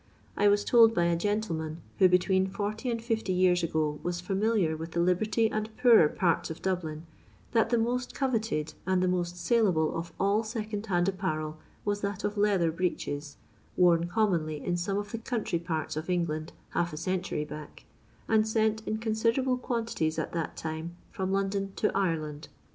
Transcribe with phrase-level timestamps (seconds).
[0.35, 4.75] I was told by a gentleman, who between 40 and 50 years ago was fiuniliar
[4.75, 7.03] with the liberty and poorer parts of Dablin,
[7.51, 12.23] that the most coveted and the most saleable of all second hand apparel was that
[12.23, 13.37] of leather breeches,
[13.77, 17.85] worn commonly in some of the country parts of Bngland half a century back,
[18.27, 22.47] and sent in considerable quantities at that time from London to Irehuid.